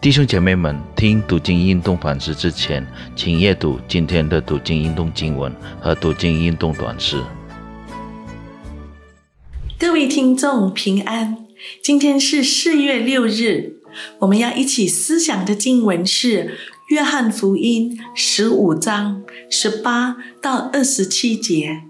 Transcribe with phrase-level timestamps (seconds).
[0.00, 7.20] 弟兄姐妹们，听读经运动反思之前，请阅读今天的读经运动经文和读经运动短诗。
[9.76, 11.38] 各位听众平安，
[11.82, 13.80] 今天是四月六日，
[14.20, 16.44] 我们要一起思想的经文是
[16.90, 21.82] 《约翰福音》十五章十八到二十七节。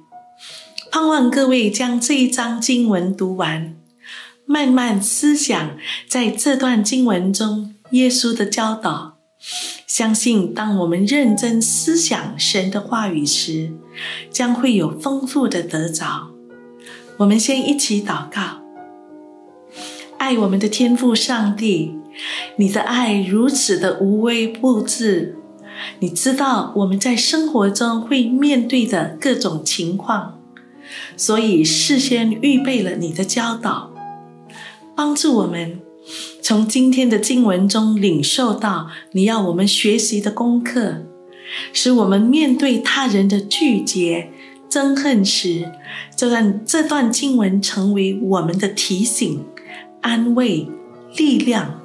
[0.91, 3.77] 盼望各位将这一章经文读完，
[4.47, 5.77] 慢慢思想
[6.09, 7.75] 在这段经文中。
[7.93, 9.17] 耶稣的教导，
[9.87, 13.73] 相信当我们认真思想神的话语时，
[14.31, 16.29] 将会有丰富的得着。
[17.17, 18.61] 我们先一起祷告：
[20.19, 21.95] 爱我们的天父上帝，
[22.57, 25.39] 你的爱如此的无微不至，
[26.01, 30.39] 你知道我们在生活中会面对的各种情况，
[31.17, 33.91] 所以事先预备了你的教导，
[34.95, 35.81] 帮助我们。
[36.49, 41.03] 从今天的经文中领受到你要我们学习的功课，
[41.75, 44.31] 使我们面对他人的拒绝、
[44.71, 45.71] 憎恨时，
[46.17, 49.45] 就让这段经文成为我们的提醒、
[50.01, 50.67] 安慰、
[51.19, 51.83] 力量。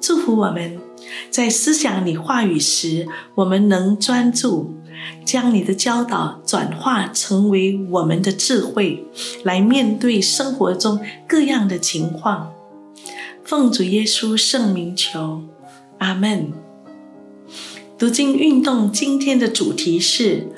[0.00, 0.78] 祝福我们
[1.28, 4.76] 在思想你话语时，我们能专注，
[5.24, 9.04] 将你的教导转化成为我们的智慧，
[9.42, 12.52] 来面对生活中各样的情况。
[13.46, 15.40] 奉主耶稣圣名求，
[15.98, 16.52] 阿门。
[17.96, 20.48] 读经运动今天的主题是：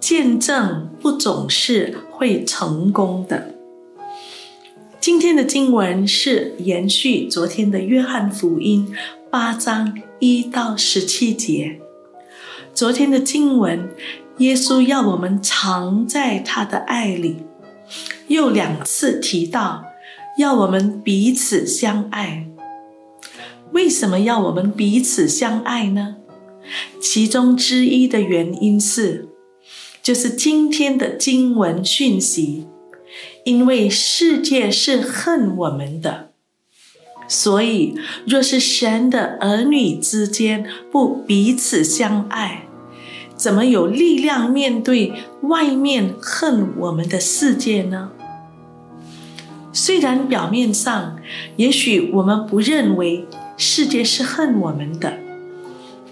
[0.00, 3.54] 见证不总是会成功的。
[5.00, 8.92] 今天的经文是延续昨天的约翰福音
[9.30, 11.78] 八章一到十七节。
[12.74, 13.88] 昨天的经文，
[14.38, 17.36] 耶稣要我们藏在他的爱里，
[18.26, 19.84] 又两次提到。
[20.38, 22.46] 要我们彼此相爱，
[23.72, 26.14] 为什么要我们彼此相爱呢？
[27.00, 29.28] 其中之一的原因是，
[30.00, 32.68] 就是今天的经文讯息，
[33.44, 36.30] 因为世界是恨我们的，
[37.26, 42.68] 所以若是神的儿女之间不彼此相爱，
[43.34, 48.12] 怎么有力量面对外面恨我们的世界呢？
[49.72, 51.16] 虽然表面上，
[51.56, 55.18] 也许我们不认为世界是恨我们的，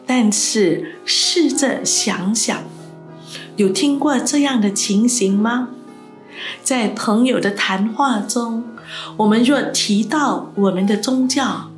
[0.06, 2.62] 但是试着想想，
[3.56, 5.70] 有听过这样的情形吗？
[6.62, 8.64] 在朋友的谈话中，
[9.16, 11.70] 我们若提到我们的宗教，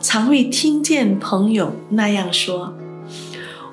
[0.00, 2.74] 常会听见朋友那样说：“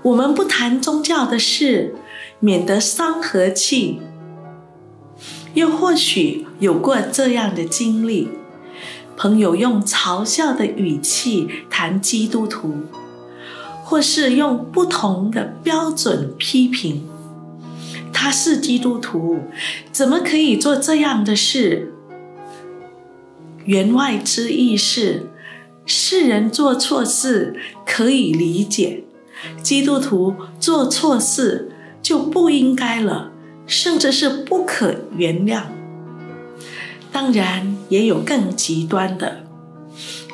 [0.03, 1.95] 我们不谈宗教的事，
[2.39, 3.99] 免得伤和气。”
[5.53, 8.29] 又或许有过这样的经历：
[9.17, 12.73] 朋友用嘲笑的语气谈基督徒，
[13.83, 17.03] 或是用不同的标准批评
[18.13, 19.39] 他是基督徒，
[19.91, 21.91] 怎么可以做这样的事？
[23.65, 25.27] 言外之意是，
[25.85, 29.03] 世人做错事可以理解，
[29.61, 33.30] 基督徒做错事就不应该了。
[33.71, 35.61] 甚至是不可原谅。
[37.09, 39.43] 当然，也有更极端的，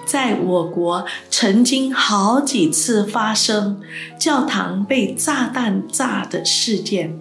[0.03, 3.79] 在我国曾经好几次发生
[4.19, 7.19] 教堂被炸弹炸的事件。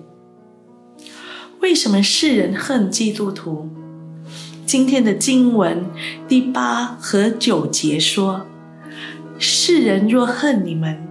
[1.60, 3.69] 为什么世人恨基督徒？
[4.65, 5.84] 今天的经文
[6.26, 8.47] 第八和九节说
[9.38, 11.06] ：“世人若恨你们，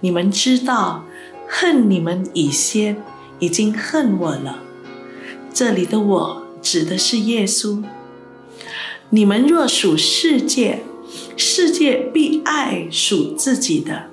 [0.00, 1.04] 你们知道
[1.48, 2.96] 恨你们以先。”
[3.38, 4.62] 已经恨我了。
[5.52, 7.82] 这里的我指的是耶稣。
[9.10, 10.82] 你们若属世界，
[11.36, 14.10] 世界必爱属自己的。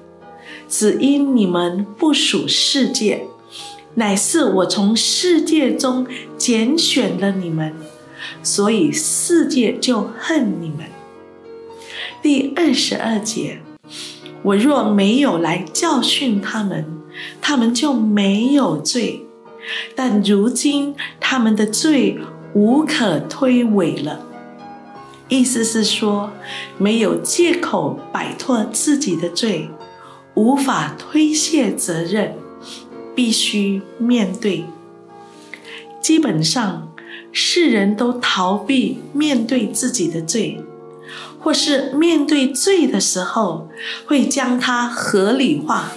[0.67, 3.27] 只因你们不属世界，
[3.95, 6.07] 乃是我从世界中
[6.37, 7.73] 拣选了你们，
[8.41, 10.87] 所以世界就恨你们。
[12.23, 13.59] 第二十二节，
[14.41, 16.85] 我若没有来教训他们。
[17.41, 19.26] 他们就没有罪，
[19.96, 22.20] 但如今他们的罪
[22.53, 24.20] 无可推诿了。
[25.28, 26.32] 意思是说，
[26.78, 29.70] 没有借口摆脱自己的罪，
[30.35, 32.35] 无法推卸责任，
[33.16, 34.66] 必须面对。
[36.00, 36.91] 基本上，
[37.32, 40.64] 世人都逃避面对自己的罪，
[41.40, 43.67] 或是面对罪的时候，
[44.06, 45.91] 会将它合理化。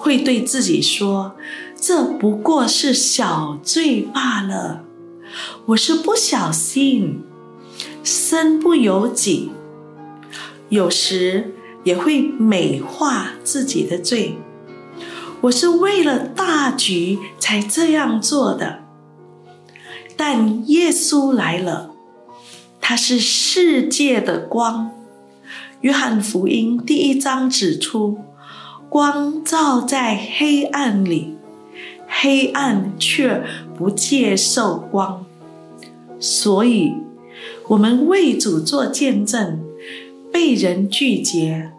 [0.00, 1.36] 会对自己说
[1.78, 4.82] ：“这不过是小罪罢了，
[5.66, 7.22] 我是不小心，
[8.02, 9.50] 身不由己。”
[10.70, 11.54] 有时
[11.84, 14.38] 也会美化自己的罪。
[15.42, 18.84] 我是为了大局才这样做的。
[20.16, 21.90] 但耶稣来了，
[22.80, 24.92] 他是世界的光。
[25.82, 28.18] 约翰福音第一章指出，
[28.90, 31.36] 光照在黑暗里，
[32.08, 33.44] 黑暗却
[33.78, 35.24] 不接受光。
[36.18, 36.94] 所以，
[37.68, 39.60] 我们为主做见证，
[40.32, 41.70] 被人拒绝，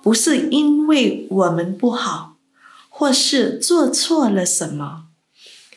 [0.00, 2.36] 不是因为我们不好，
[2.88, 5.06] 或是做错了什么，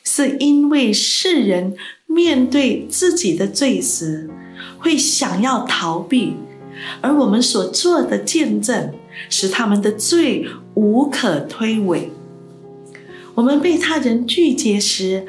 [0.03, 1.75] 是因为世人
[2.05, 4.29] 面对自己的罪时，
[4.77, 6.35] 会想要逃避，
[7.01, 8.91] 而我们所做的见证，
[9.29, 12.07] 使他们的罪无可推诿。
[13.35, 15.25] 我们被他人拒绝时，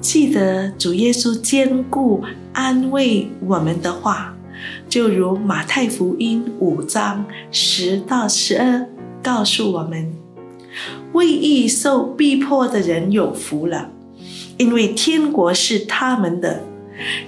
[0.00, 2.22] 记得主耶稣坚固
[2.52, 4.36] 安慰我们的话，
[4.88, 8.86] 就如马太福音五章十到十二
[9.22, 10.12] 告诉我们：
[11.14, 13.90] 为义受逼迫的人有福了，
[14.58, 16.62] 因为天国是他们的。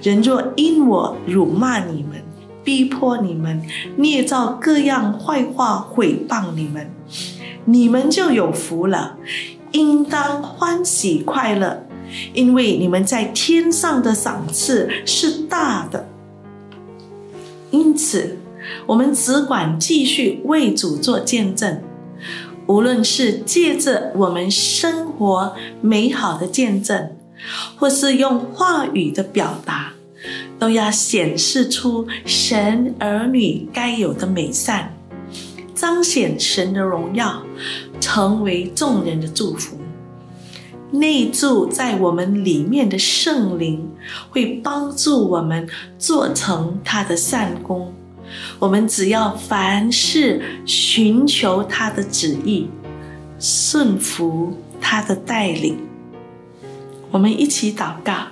[0.01, 2.03] 人若因我辱骂你、
[2.63, 3.61] 逼迫你们、
[3.97, 6.91] 捏造各样坏话毁谤你们，
[7.65, 9.17] 你们就有福了。
[9.71, 11.85] 应当欢喜快乐，
[12.33, 16.07] 因为你们在天上的赏赐是大的。
[17.69, 18.39] 因此，
[18.87, 21.83] 我们只管继续为主做见证，
[22.65, 27.15] 无论是借着我们生活美好的见证，
[27.77, 29.93] 或是用话语的表达，
[30.59, 34.93] 都要显示出神儿女该有的美善。
[35.73, 37.41] 彰显神的荣耀，
[38.01, 39.77] 成为众人的祝福。
[40.91, 43.89] 内住在我们里面的圣灵，
[44.29, 47.93] 会帮助我们做成他的善功。
[48.57, 52.67] 我们只要凡事寻求他的旨意，
[53.39, 55.77] 顺服他的带领。
[57.11, 58.27] 我们一起祷告：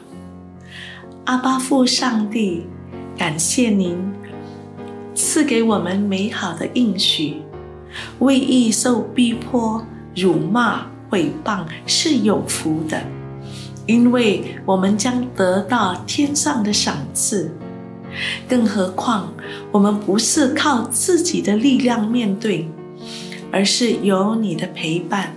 [1.27, 2.65] 阿巴父上帝，
[3.18, 3.97] 感谢您。
[5.13, 7.41] 赐给我们美好的应许，
[8.19, 9.85] 为义受逼迫、
[10.15, 13.03] 辱骂、毁谤是有福的，
[13.85, 17.51] 因为我们将得到天上的赏赐。
[18.47, 19.33] 更何况，
[19.74, 22.69] 我们不是靠自己的力量面对，
[23.51, 25.35] 而是有你的陪伴、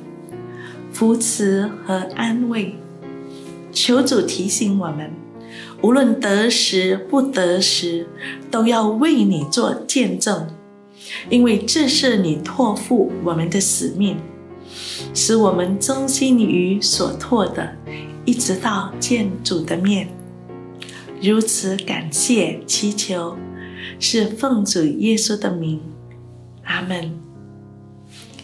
[0.92, 2.76] 扶持和安慰。
[3.72, 5.10] 求主提醒我们。
[5.82, 8.06] 无论得时不得时，
[8.50, 10.48] 都要为你做见证，
[11.30, 14.18] 因为这是你托付我们的使命，
[15.14, 17.74] 使我们忠心于所托的，
[18.24, 20.08] 一直到见主的面。
[21.22, 23.36] 如此感谢祈求，
[23.98, 25.80] 是奉主耶稣的名，
[26.64, 27.18] 阿门。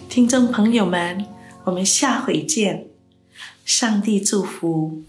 [0.08, 1.26] 听众朋友们，
[1.64, 2.86] 我们下回见，
[3.64, 5.02] 上帝祝福。